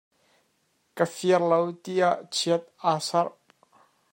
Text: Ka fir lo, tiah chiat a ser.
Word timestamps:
Ka 0.97 1.05
fir 1.15 1.41
lo, 1.51 1.59
tiah 1.83 2.17
chiat 2.35 2.63
a 2.89 2.91
ser. 3.07 3.27